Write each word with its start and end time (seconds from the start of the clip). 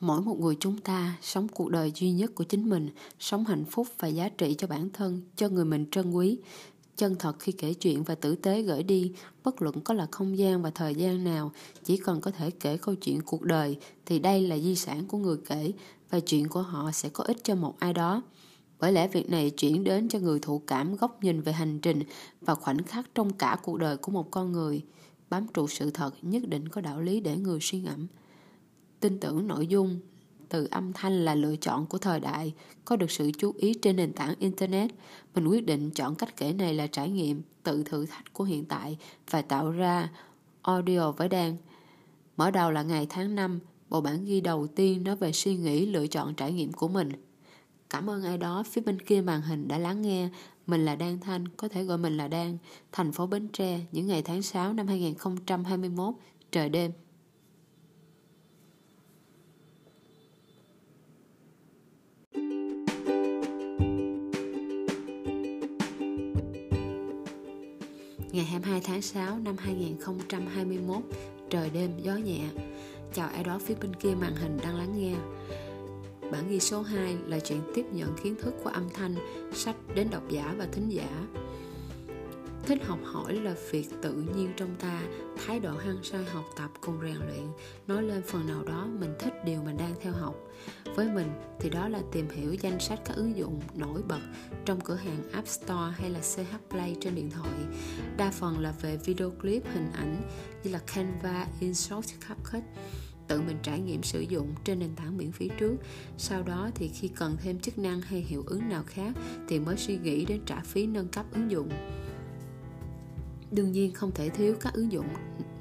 mỗi 0.00 0.20
một 0.20 0.40
người 0.40 0.56
chúng 0.60 0.78
ta 0.78 1.16
sống 1.22 1.48
cuộc 1.48 1.70
đời 1.70 1.92
duy 1.94 2.10
nhất 2.10 2.34
của 2.34 2.44
chính 2.44 2.70
mình, 2.70 2.90
sống 3.18 3.44
hạnh 3.44 3.64
phúc 3.64 3.86
và 3.98 4.08
giá 4.08 4.28
trị 4.28 4.54
cho 4.58 4.66
bản 4.66 4.90
thân, 4.92 5.20
cho 5.36 5.48
người 5.48 5.64
mình 5.64 5.86
trân 5.90 6.10
quý. 6.10 6.38
Chân 6.96 7.16
thật 7.18 7.36
khi 7.38 7.52
kể 7.52 7.74
chuyện 7.74 8.02
và 8.02 8.14
tử 8.14 8.34
tế 8.34 8.62
gửi 8.62 8.82
đi, 8.82 9.12
bất 9.44 9.62
luận 9.62 9.80
có 9.80 9.94
là 9.94 10.06
không 10.10 10.38
gian 10.38 10.62
và 10.62 10.70
thời 10.70 10.94
gian 10.94 11.24
nào, 11.24 11.52
chỉ 11.84 11.96
cần 11.96 12.20
có 12.20 12.30
thể 12.30 12.50
kể 12.50 12.76
câu 12.76 12.94
chuyện 12.94 13.20
cuộc 13.20 13.42
đời, 13.42 13.76
thì 14.06 14.18
đây 14.18 14.42
là 14.42 14.58
di 14.58 14.74
sản 14.74 15.04
của 15.06 15.18
người 15.18 15.36
kể 15.48 15.72
và 16.10 16.20
chuyện 16.20 16.48
của 16.48 16.62
họ 16.62 16.90
sẽ 16.92 17.08
có 17.08 17.24
ích 17.24 17.44
cho 17.44 17.54
một 17.54 17.76
ai 17.78 17.92
đó. 17.92 18.22
Bởi 18.80 18.92
lẽ 18.92 19.08
việc 19.08 19.30
này 19.30 19.50
chuyển 19.50 19.84
đến 19.84 20.08
cho 20.08 20.18
người 20.18 20.38
thụ 20.38 20.58
cảm 20.58 20.96
góc 20.96 21.24
nhìn 21.24 21.40
về 21.40 21.52
hành 21.52 21.78
trình 21.80 22.02
và 22.40 22.54
khoảnh 22.54 22.82
khắc 22.82 23.14
trong 23.14 23.32
cả 23.32 23.58
cuộc 23.62 23.78
đời 23.78 23.96
của 23.96 24.12
một 24.12 24.30
con 24.30 24.52
người. 24.52 24.82
Bám 25.30 25.46
trụ 25.54 25.66
sự 25.68 25.90
thật 25.90 26.14
nhất 26.22 26.42
định 26.48 26.68
có 26.68 26.80
đạo 26.80 27.00
lý 27.00 27.20
để 27.20 27.36
người 27.36 27.58
suy 27.62 27.80
ngẫm 27.80 28.06
tin 29.06 29.20
tưởng 29.20 29.46
nội 29.46 29.66
dung. 29.66 30.00
Từ 30.48 30.68
âm 30.70 30.92
thanh 30.92 31.24
là 31.24 31.34
lựa 31.34 31.56
chọn 31.56 31.86
của 31.86 31.98
thời 31.98 32.20
đại 32.20 32.54
có 32.84 32.96
được 32.96 33.10
sự 33.10 33.30
chú 33.38 33.52
ý 33.58 33.74
trên 33.82 33.96
nền 33.96 34.12
tảng 34.12 34.34
internet. 34.38 34.90
Mình 35.34 35.46
quyết 35.46 35.66
định 35.66 35.90
chọn 35.90 36.14
cách 36.14 36.36
kể 36.36 36.52
này 36.52 36.74
là 36.74 36.86
trải 36.86 37.10
nghiệm 37.10 37.42
tự 37.62 37.82
thử 37.82 38.06
thách 38.06 38.32
của 38.32 38.44
hiện 38.44 38.64
tại 38.64 38.98
và 39.30 39.42
tạo 39.42 39.70
ra 39.70 40.10
audio 40.62 41.12
với 41.12 41.28
đan. 41.28 41.56
Mở 42.36 42.50
đầu 42.50 42.70
là 42.70 42.82
ngày 42.82 43.06
tháng 43.10 43.34
năm 43.34 43.60
bộ 43.88 44.00
bản 44.00 44.24
ghi 44.24 44.40
đầu 44.40 44.66
tiên 44.66 45.04
nói 45.04 45.16
về 45.16 45.32
suy 45.32 45.56
nghĩ 45.56 45.86
lựa 45.86 46.06
chọn 46.06 46.34
trải 46.34 46.52
nghiệm 46.52 46.72
của 46.72 46.88
mình. 46.88 47.12
Cảm 47.90 48.10
ơn 48.10 48.24
ai 48.24 48.38
đó 48.38 48.62
phía 48.70 48.80
bên 48.80 49.02
kia 49.02 49.20
màn 49.20 49.42
hình 49.42 49.68
đã 49.68 49.78
lắng 49.78 50.02
nghe. 50.02 50.28
Mình 50.66 50.84
là 50.84 50.96
Đan 50.96 51.20
Thanh, 51.20 51.48
có 51.48 51.68
thể 51.68 51.84
gọi 51.84 51.98
mình 51.98 52.16
là 52.16 52.28
Đan, 52.28 52.58
thành 52.92 53.12
phố 53.12 53.26
Bến 53.26 53.48
Tre, 53.52 53.80
những 53.92 54.06
ngày 54.06 54.22
tháng 54.22 54.42
6 54.42 54.72
năm 54.72 54.86
2021, 54.86 56.14
trời 56.52 56.68
đêm. 56.68 56.92
Ngày 68.36 68.44
22 68.44 68.80
tháng 68.80 69.02
6 69.02 69.38
năm 69.38 69.56
2021, 69.58 70.96
trời 71.50 71.70
đêm 71.70 71.90
gió 72.02 72.14
nhẹ. 72.14 72.40
Chào 73.12 73.28
ai 73.28 73.44
đó 73.44 73.58
phía 73.64 73.74
bên 73.74 73.94
kia 73.94 74.14
màn 74.20 74.36
hình 74.36 74.58
đang 74.62 74.76
lắng 74.76 74.94
nghe. 74.96 75.14
Bản 76.30 76.48
ghi 76.48 76.60
số 76.60 76.82
2 76.82 77.16
là 77.26 77.38
chuyện 77.38 77.60
tiếp 77.74 77.86
nhận 77.92 78.14
kiến 78.22 78.34
thức 78.42 78.54
qua 78.62 78.72
âm 78.72 78.88
thanh, 78.94 79.14
sách 79.54 79.76
đến 79.94 80.08
độc 80.10 80.22
giả 80.28 80.54
và 80.58 80.66
thính 80.72 80.88
giả. 80.88 81.26
Thích 82.66 82.78
học 82.86 82.98
hỏi 83.04 83.34
là 83.34 83.54
việc 83.70 83.88
tự 84.02 84.12
nhiên 84.12 84.50
trong 84.56 84.74
ta, 84.78 85.02
thái 85.46 85.60
độ 85.60 85.76
hăng 85.76 85.98
say 86.02 86.24
học 86.24 86.44
tập 86.56 86.70
cùng 86.80 86.98
rèn 87.02 87.16
luyện, 87.16 87.48
nói 87.86 88.02
lên 88.02 88.22
phần 88.26 88.46
nào 88.46 88.62
đó 88.64 88.86
mình 89.00 89.14
thích 89.18 89.34
với 90.96 91.08
mình 91.08 91.28
thì 91.60 91.70
đó 91.70 91.88
là 91.88 92.02
tìm 92.12 92.28
hiểu 92.28 92.54
danh 92.54 92.80
sách 92.80 93.00
các 93.04 93.16
ứng 93.16 93.36
dụng 93.36 93.60
nổi 93.74 94.02
bật 94.08 94.20
trong 94.64 94.80
cửa 94.80 94.94
hàng 94.94 95.30
App 95.32 95.48
Store 95.48 95.94
hay 95.98 96.10
là 96.10 96.20
CH 96.20 96.70
Play 96.70 96.96
trên 97.00 97.14
điện 97.14 97.30
thoại. 97.30 97.52
Đa 98.16 98.30
phần 98.30 98.58
là 98.58 98.72
về 98.80 98.96
video 98.96 99.30
clip, 99.30 99.62
hình 99.74 99.92
ảnh 99.92 100.22
như 100.64 100.70
là 100.70 100.80
Canva, 100.94 101.46
InShot, 101.60 102.04
CapCut 102.28 102.62
tự 103.28 103.40
mình 103.40 103.56
trải 103.62 103.80
nghiệm 103.80 104.02
sử 104.02 104.20
dụng 104.20 104.54
trên 104.64 104.78
nền 104.78 104.94
tảng 104.96 105.16
miễn 105.16 105.32
phí 105.32 105.50
trước 105.58 105.76
sau 106.18 106.42
đó 106.42 106.70
thì 106.74 106.88
khi 106.88 107.08
cần 107.08 107.36
thêm 107.42 107.60
chức 107.60 107.78
năng 107.78 108.00
hay 108.00 108.20
hiệu 108.20 108.44
ứng 108.46 108.68
nào 108.68 108.82
khác 108.86 109.12
thì 109.48 109.58
mới 109.58 109.76
suy 109.76 109.98
nghĩ 109.98 110.24
đến 110.24 110.40
trả 110.46 110.60
phí 110.60 110.86
nâng 110.86 111.08
cấp 111.08 111.26
ứng 111.32 111.50
dụng 111.50 111.68
đương 113.50 113.72
nhiên 113.72 113.92
không 113.92 114.10
thể 114.14 114.28
thiếu 114.28 114.54
các 114.60 114.74
ứng 114.74 114.92
dụng 114.92 115.06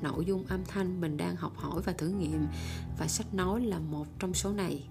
nội 0.01 0.25
dung 0.25 0.45
âm 0.47 0.65
thanh 0.65 1.01
mình 1.01 1.17
đang 1.17 1.35
học 1.35 1.53
hỏi 1.55 1.81
và 1.85 1.93
thử 1.93 2.07
nghiệm 2.07 2.47
và 2.99 3.07
sách 3.07 3.33
nói 3.33 3.61
là 3.61 3.79
một 3.79 4.07
trong 4.19 4.33
số 4.33 4.51
này. 4.51 4.87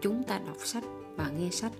Chúng 0.00 0.22
ta 0.22 0.38
đọc 0.38 0.56
sách 0.64 0.84
và 1.16 1.28
nghe 1.28 1.50
sách. 1.50 1.72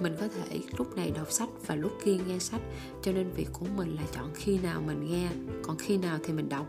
Mình 0.00 0.16
có 0.20 0.28
thể 0.28 0.60
lúc 0.78 0.96
này 0.96 1.10
đọc 1.10 1.32
sách 1.32 1.48
và 1.66 1.74
lúc 1.74 1.92
kia 2.04 2.16
nghe 2.26 2.38
sách, 2.38 2.60
cho 3.02 3.12
nên 3.12 3.30
việc 3.30 3.48
của 3.52 3.66
mình 3.76 3.94
là 3.94 4.02
chọn 4.12 4.30
khi 4.34 4.58
nào 4.58 4.82
mình 4.86 5.10
nghe, 5.10 5.30
còn 5.62 5.76
khi 5.78 5.96
nào 5.96 6.18
thì 6.24 6.32
mình 6.32 6.48
đọc 6.48 6.66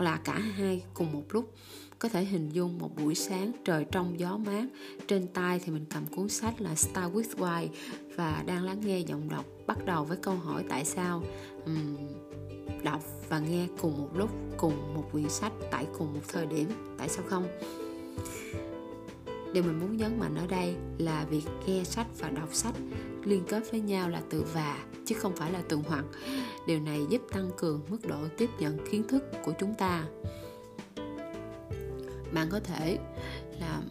hoặc 0.00 0.04
là 0.04 0.20
cả 0.24 0.38
hai 0.38 0.82
cùng 0.94 1.12
một 1.12 1.22
lúc. 1.30 1.54
Có 1.98 2.08
thể 2.08 2.24
hình 2.24 2.48
dung 2.48 2.78
một 2.78 2.90
buổi 2.96 3.14
sáng 3.14 3.52
trời 3.64 3.84
trong 3.92 4.20
gió 4.20 4.36
mát. 4.36 4.64
Trên 5.06 5.26
tay 5.26 5.60
thì 5.64 5.72
mình 5.72 5.84
cầm 5.94 6.06
cuốn 6.06 6.28
sách 6.28 6.60
là 6.60 6.74
Star 6.74 7.12
with 7.12 7.36
Why 7.36 7.68
và 8.16 8.44
đang 8.46 8.64
lắng 8.64 8.80
nghe 8.84 8.98
giọng 8.98 9.28
đọc 9.28 9.44
bắt 9.66 9.86
đầu 9.86 10.04
với 10.04 10.16
câu 10.16 10.34
hỏi 10.34 10.64
tại 10.68 10.84
sao 10.84 11.22
um, 11.66 11.96
đọc 12.84 13.02
và 13.28 13.38
nghe 13.38 13.66
cùng 13.80 13.98
một 13.98 14.08
lúc 14.14 14.30
cùng 14.56 14.94
một 14.94 15.08
quyển 15.12 15.28
sách 15.28 15.52
tại 15.70 15.86
cùng 15.98 16.12
một 16.14 16.20
thời 16.28 16.46
điểm. 16.46 16.68
Tại 16.98 17.08
sao 17.08 17.24
không? 17.28 17.46
Điều 19.54 19.62
mình 19.62 19.80
muốn 19.80 19.96
nhấn 19.96 20.18
mạnh 20.18 20.34
ở 20.34 20.46
đây 20.46 20.76
là 20.98 21.24
việc 21.24 21.44
nghe 21.66 21.84
sách 21.84 22.06
và 22.18 22.30
đọc 22.30 22.48
sách 22.52 22.74
liên 23.24 23.44
kết 23.48 23.70
với 23.70 23.80
nhau 23.80 24.08
là 24.08 24.22
từ 24.30 24.44
và, 24.52 24.84
chứ 25.06 25.14
không 25.18 25.36
phải 25.36 25.52
là 25.52 25.62
từ 25.68 25.76
hoặc. 25.88 26.04
Điều 26.66 26.80
này 26.80 27.06
giúp 27.10 27.22
tăng 27.32 27.50
cường 27.58 27.82
mức 27.88 28.08
độ 28.08 28.18
tiếp 28.38 28.50
nhận 28.58 28.78
kiến 28.90 29.08
thức 29.08 29.24
của 29.44 29.52
chúng 29.60 29.74
ta. 29.74 30.04
Bạn 32.32 32.48
có 32.50 32.60
thể 32.60 32.98
là 33.60 33.82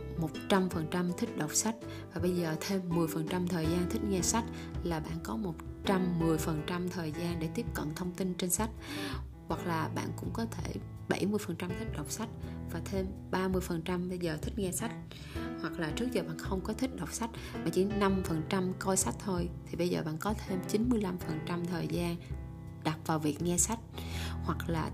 100% 0.49 1.11
thích 1.11 1.37
đọc 1.37 1.55
sách 1.55 1.75
và 2.13 2.21
bây 2.21 2.31
giờ 2.31 2.55
thêm 2.59 2.81
10% 2.89 3.47
thời 3.47 3.65
gian 3.65 3.89
thích 3.89 4.01
nghe 4.09 4.21
sách 4.21 4.43
là 4.83 4.99
bạn 4.99 5.17
có 5.23 5.37
110% 5.85 6.89
thời 6.89 7.11
gian 7.11 7.39
để 7.39 7.49
tiếp 7.55 7.65
cận 7.73 7.85
thông 7.95 8.11
tin 8.11 8.33
trên 8.33 8.49
sách. 8.49 8.69
Hoặc 9.47 9.67
là 9.67 9.89
bạn 9.95 10.09
cũng 10.17 10.29
có 10.33 10.45
thể 10.45 10.73
70% 11.09 11.37
thích 11.57 11.87
đọc 11.97 12.11
sách 12.11 12.29
và 12.71 12.81
thêm 12.85 13.05
30% 13.31 14.09
bây 14.09 14.17
giờ 14.17 14.37
thích 14.41 14.53
nghe 14.57 14.71
sách 14.71 14.91
hoặc 15.61 15.79
là 15.79 15.91
trước 15.95 16.07
giờ 16.11 16.23
bạn 16.27 16.37
không 16.37 16.61
có 16.61 16.73
thích 16.73 16.95
đọc 16.95 17.13
sách 17.13 17.29
mà 17.53 17.69
chỉ 17.71 17.85
5% 17.85 18.73
coi 18.79 18.97
sách 18.97 19.15
thôi 19.25 19.49
thì 19.65 19.77
bây 19.77 19.89
giờ 19.89 20.03
bạn 20.05 20.17
có 20.17 20.33
thêm 20.47 20.59
95% 20.67 21.65
thời 21.65 21.87
gian 21.87 22.15
đặt 22.83 22.97
vào 23.05 23.19
việc 23.19 23.41
nghe 23.41 23.57
sách. 23.57 23.79
Hoặc 24.43 24.69
là 24.69 24.91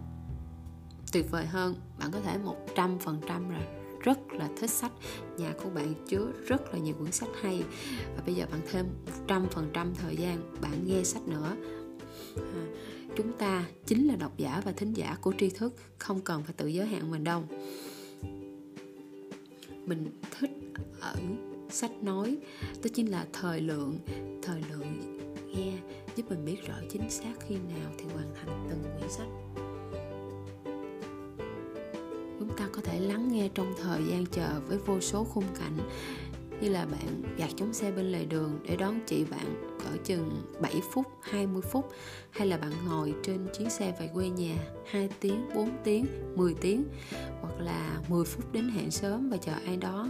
tuyệt 1.11 1.31
vời 1.31 1.45
hơn 1.45 1.75
bạn 1.99 2.11
có 2.11 2.19
thể 2.19 2.39
100% 2.75 3.49
là 3.49 3.61
rất 4.03 4.19
là 4.31 4.49
thích 4.57 4.69
sách. 4.69 4.91
Nhà 5.37 5.53
của 5.63 5.69
bạn 5.69 5.93
chứa 6.07 6.31
rất 6.47 6.73
là 6.73 6.79
nhiều 6.79 6.95
cuốn 6.99 7.11
sách 7.11 7.29
hay. 7.41 7.63
Và 8.15 8.23
bây 8.25 8.35
giờ 8.35 8.45
bạn 8.51 8.61
thêm 8.71 8.85
100% 9.27 9.93
thời 9.93 10.15
gian 10.15 10.61
bạn 10.61 10.87
nghe 10.87 11.03
sách 11.03 11.27
nữa. 11.27 11.55
À, 12.35 12.65
chúng 13.15 13.37
ta 13.37 13.65
chính 13.85 14.07
là 14.07 14.15
độc 14.15 14.37
giả 14.37 14.61
và 14.65 14.71
thính 14.71 14.93
giả 14.93 15.17
của 15.21 15.33
tri 15.37 15.49
thức 15.49 15.75
không 15.97 16.21
cần 16.21 16.43
phải 16.43 16.53
tự 16.53 16.67
giới 16.67 16.87
hạn 16.87 17.11
mình 17.11 17.23
đâu. 17.23 17.43
Mình 19.85 20.19
thích 20.39 20.54
ở 20.99 21.15
sách 21.69 22.03
nói. 22.03 22.37
Đó 22.83 22.89
chính 22.93 23.11
là 23.11 23.25
thời 23.33 23.61
lượng 23.61 23.99
thời 24.41 24.61
lượng 24.69 25.19
nghe 25.55 25.73
giúp 26.15 26.25
mình 26.29 26.45
biết 26.45 26.67
rõ 26.67 26.75
chính 26.89 27.09
xác 27.09 27.33
khi 27.47 27.55
nào 27.55 27.91
thì 27.97 28.05
hoàn 28.13 28.33
thành 28.35 28.67
từng 28.69 28.83
quyển 28.97 29.09
sách. 29.09 29.27
Chúng 32.39 32.57
ta 32.57 32.67
có 32.71 32.81
thể 32.81 32.99
lắng 32.99 33.31
nghe 33.31 33.49
trong 33.53 33.73
thời 33.81 34.01
gian 34.09 34.25
chờ 34.25 34.61
với 34.67 34.77
vô 34.77 34.99
số 34.99 35.23
khung 35.23 35.47
cảnh 35.59 35.77
như 36.61 36.69
là 36.69 36.85
bạn 36.85 37.35
gạt 37.37 37.49
chống 37.57 37.73
xe 37.73 37.91
bên 37.91 38.05
lề 38.05 38.25
đường 38.25 38.59
để 38.67 38.75
đón 38.75 38.99
chị 39.05 39.25
bạn 39.31 39.77
cỡ 39.79 39.97
chừng 40.03 40.41
7 40.61 40.81
phút, 40.93 41.05
20 41.21 41.61
phút. 41.61 41.91
Hay 42.31 42.47
là 42.47 42.57
bạn 42.57 42.71
ngồi 42.87 43.13
trên 43.23 43.47
chuyến 43.57 43.69
xe 43.69 43.95
về 43.99 44.09
quê 44.13 44.29
nhà 44.29 44.55
2 44.91 45.09
tiếng, 45.19 45.49
4 45.55 45.69
tiếng, 45.83 46.05
10 46.35 46.53
tiếng. 46.53 46.83
Hoặc 47.41 47.59
là 47.59 47.99
10 48.07 48.25
phút 48.25 48.53
đến 48.53 48.69
hẹn 48.69 48.91
sớm 48.91 49.29
và 49.29 49.37
chờ 49.37 49.53
ai 49.65 49.77
đó. 49.77 50.09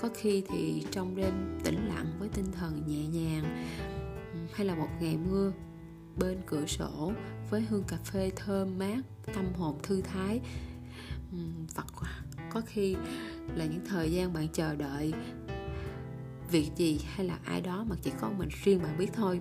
Có 0.00 0.08
khi 0.14 0.42
thì 0.48 0.84
trong 0.90 1.16
đêm 1.16 1.58
tĩnh 1.64 1.88
lặng 1.88 2.06
với 2.18 2.28
tinh 2.28 2.52
thần 2.52 2.82
nhẹ 2.86 3.06
nhàng. 3.06 3.66
Hay 4.52 4.66
là 4.66 4.74
một 4.74 4.88
ngày 5.00 5.16
mưa 5.30 5.52
bên 6.16 6.40
cửa 6.46 6.66
sổ 6.66 7.12
với 7.50 7.60
hương 7.60 7.84
cà 7.84 7.96
phê 8.04 8.30
thơm 8.36 8.78
mát 8.78 9.02
tâm 9.34 9.44
hồn 9.54 9.78
thư 9.82 10.00
thái. 10.00 10.40
Hoặc 11.74 11.86
có 12.50 12.62
khi 12.66 12.96
là 13.54 13.64
những 13.64 13.84
thời 13.88 14.12
gian 14.12 14.32
bạn 14.32 14.48
chờ 14.52 14.74
đợi 14.74 15.12
việc 16.50 16.70
gì 16.76 17.00
hay 17.14 17.26
là 17.26 17.38
ai 17.44 17.60
đó 17.60 17.84
mà 17.88 17.96
chỉ 18.02 18.10
có 18.20 18.30
mình 18.38 18.48
riêng 18.64 18.82
bạn 18.82 18.98
biết 18.98 19.10
thôi. 19.12 19.40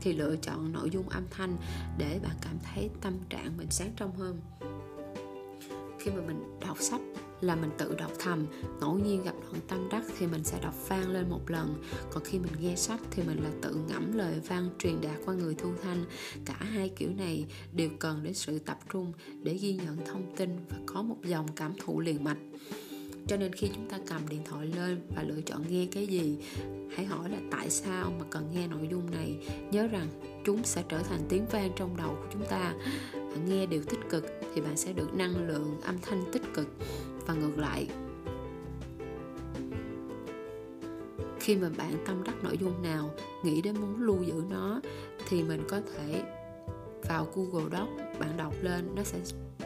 Thì 0.00 0.12
lựa 0.12 0.36
chọn 0.36 0.72
nội 0.72 0.90
dung 0.90 1.08
âm 1.08 1.22
thanh 1.30 1.56
để 1.98 2.20
bạn 2.22 2.36
cảm 2.40 2.54
thấy 2.64 2.90
tâm 3.00 3.14
trạng 3.28 3.56
mình 3.56 3.70
sáng 3.70 3.92
trong 3.96 4.16
hơn. 4.16 4.40
Khi 5.98 6.10
mà 6.10 6.22
mình 6.26 6.58
đọc 6.60 6.76
sách 6.80 7.00
là 7.40 7.56
mình 7.56 7.70
tự 7.78 7.94
đọc 7.94 8.12
thầm, 8.18 8.46
ngẫu 8.80 8.98
nhiên 8.98 9.24
gặp 9.24 9.34
đoạn 9.42 9.60
tâm 9.68 9.88
đắc 9.90 10.04
thì 10.18 10.26
mình 10.26 10.44
sẽ 10.44 10.60
đọc 10.62 10.74
vang 10.88 11.10
lên 11.10 11.30
một 11.30 11.50
lần. 11.50 11.82
Còn 12.10 12.24
khi 12.24 12.38
mình 12.38 12.52
nghe 12.60 12.76
sách 12.76 13.00
thì 13.10 13.22
mình 13.22 13.42
là 13.42 13.50
tự 13.62 13.74
ngẫm 13.88 14.12
lời 14.12 14.40
vang 14.48 14.68
truyền 14.78 15.00
đạt 15.00 15.16
qua 15.24 15.34
người 15.34 15.54
thu 15.54 15.72
thanh. 15.82 16.04
Cả 16.44 16.56
hai 16.58 16.88
kiểu 16.88 17.10
này 17.16 17.46
đều 17.72 17.90
cần 17.98 18.22
đến 18.22 18.34
sự 18.34 18.58
tập 18.58 18.78
trung 18.92 19.12
để 19.42 19.54
ghi 19.54 19.74
nhận 19.74 20.06
thông 20.06 20.36
tin 20.36 20.50
và 20.68 20.76
có 20.86 21.02
một 21.02 21.16
dòng 21.24 21.46
cảm 21.56 21.72
thụ 21.78 22.00
liền 22.00 22.24
mạch 22.24 22.38
cho 23.26 23.36
nên 23.36 23.52
khi 23.52 23.70
chúng 23.74 23.88
ta 23.88 23.98
cầm 24.06 24.28
điện 24.28 24.40
thoại 24.44 24.66
lên 24.66 25.00
và 25.16 25.22
lựa 25.22 25.40
chọn 25.46 25.62
nghe 25.68 25.86
cái 25.92 26.06
gì, 26.06 26.38
hãy 26.96 27.06
hỏi 27.06 27.30
là 27.30 27.38
tại 27.50 27.70
sao 27.70 28.12
mà 28.18 28.24
cần 28.30 28.50
nghe 28.52 28.66
nội 28.66 28.88
dung 28.90 29.10
này. 29.10 29.36
Nhớ 29.70 29.86
rằng 29.86 30.08
chúng 30.44 30.64
sẽ 30.64 30.84
trở 30.88 30.98
thành 30.98 31.20
tiếng 31.28 31.46
vang 31.50 31.72
trong 31.76 31.96
đầu 31.96 32.08
của 32.08 32.26
chúng 32.32 32.44
ta. 32.50 32.74
Bạn 33.12 33.48
nghe 33.48 33.66
điều 33.66 33.82
tích 33.82 34.00
cực 34.10 34.26
thì 34.54 34.60
bạn 34.60 34.76
sẽ 34.76 34.92
được 34.92 35.14
năng 35.14 35.48
lượng, 35.48 35.80
âm 35.82 35.96
thanh 36.02 36.24
tích 36.32 36.42
cực. 36.54 36.68
Và 37.26 37.34
ngược 37.34 37.58
lại, 37.58 37.88
khi 41.40 41.56
mà 41.56 41.68
bạn 41.76 41.92
tâm 42.06 42.22
đắc 42.24 42.44
nội 42.44 42.58
dung 42.60 42.82
nào, 42.82 43.10
nghĩ 43.44 43.62
đến 43.62 43.80
muốn 43.80 44.02
lưu 44.02 44.22
giữ 44.22 44.42
nó, 44.50 44.80
thì 45.28 45.42
mình 45.42 45.64
có 45.68 45.80
thể 45.80 46.22
vào 47.08 47.28
Google 47.34 47.78
Doc, 47.78 47.88
bạn 48.20 48.36
đọc 48.36 48.54
lên, 48.62 48.94
nó 48.94 49.02
sẽ 49.02 49.18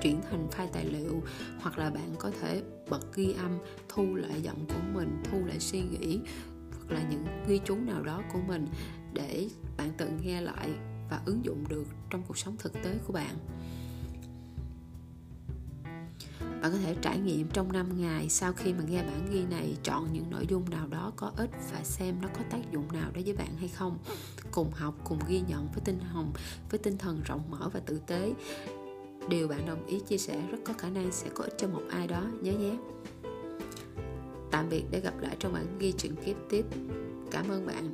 chuyển 0.02 0.20
thành 0.30 0.48
file 0.50 0.68
tài 0.72 0.84
liệu. 0.84 1.22
Hoặc 1.60 1.78
là 1.78 1.90
bạn 1.90 2.14
có 2.18 2.30
thể 2.40 2.62
bật 2.90 3.14
ghi 3.14 3.32
âm, 3.32 3.58
thu 3.88 4.14
lại 4.14 4.42
giọng 4.42 4.66
của 4.68 4.80
mình, 4.94 5.22
thu 5.30 5.44
lại 5.46 5.60
suy 5.60 5.80
nghĩ, 5.80 6.20
hoặc 6.70 6.94
là 6.94 7.02
những 7.10 7.24
ghi 7.48 7.60
chú 7.64 7.76
nào 7.76 8.02
đó 8.02 8.22
của 8.32 8.40
mình 8.48 8.66
để 9.12 9.48
bạn 9.76 9.90
tự 9.96 10.08
nghe 10.22 10.40
lại 10.40 10.70
và 11.10 11.20
ứng 11.26 11.44
dụng 11.44 11.64
được 11.68 11.86
trong 12.10 12.22
cuộc 12.28 12.38
sống 12.38 12.56
thực 12.58 12.72
tế 12.72 12.94
của 13.06 13.12
bạn. 13.12 13.36
Bạn 16.40 16.72
có 16.72 16.78
thể 16.78 16.96
trải 17.02 17.18
nghiệm 17.18 17.48
trong 17.50 17.72
5 17.72 18.00
ngày 18.00 18.28
sau 18.28 18.52
khi 18.52 18.72
mà 18.72 18.84
nghe 18.88 19.02
bản 19.02 19.28
ghi 19.32 19.44
này, 19.44 19.76
chọn 19.82 20.12
những 20.12 20.30
nội 20.30 20.46
dung 20.48 20.70
nào 20.70 20.86
đó 20.86 21.12
có 21.16 21.32
ích 21.36 21.50
và 21.72 21.84
xem 21.84 22.14
nó 22.22 22.28
có 22.28 22.40
tác 22.50 22.72
dụng 22.72 22.92
nào 22.92 23.10
đối 23.14 23.24
với 23.24 23.34
bạn 23.34 23.56
hay 23.58 23.68
không. 23.68 23.98
Cùng 24.50 24.70
học, 24.70 24.94
cùng 25.04 25.18
ghi 25.28 25.40
nhận 25.40 25.68
với 25.72 25.82
tinh 25.84 26.00
hồng, 26.00 26.32
với 26.70 26.78
tinh 26.78 26.98
thần 26.98 27.20
rộng 27.24 27.50
mở 27.50 27.68
và 27.72 27.80
tử 27.80 28.00
tế 28.06 28.32
điều 29.28 29.48
bạn 29.48 29.66
đồng 29.66 29.86
ý 29.86 30.00
chia 30.00 30.18
sẻ 30.18 30.42
rất 30.50 30.58
có 30.64 30.72
khả 30.78 30.90
năng 30.90 31.12
sẽ 31.12 31.28
có 31.34 31.44
ích 31.44 31.54
cho 31.58 31.68
một 31.68 31.82
ai 31.90 32.06
đó 32.06 32.24
nhớ 32.40 32.52
nhé. 32.52 32.76
Tạm 34.50 34.68
biệt 34.68 34.84
để 34.90 35.00
gặp 35.00 35.14
lại 35.20 35.36
trong 35.38 35.52
bản 35.52 35.66
ghi 35.78 35.92
chuyện 35.92 36.14
kiếp 36.26 36.36
tiếp. 36.48 36.64
Cảm 37.30 37.48
ơn 37.48 37.66
bạn 37.66 37.92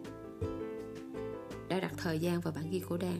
đã 1.69 1.81
đặt 1.81 1.93
thời 1.97 2.19
gian 2.19 2.41
vào 2.41 2.53
bản 2.57 2.71
ghi 2.71 2.81
của 2.81 2.97
Đan. 2.97 3.19